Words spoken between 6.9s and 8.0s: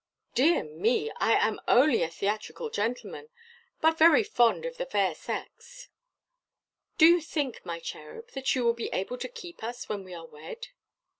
"Do you think, my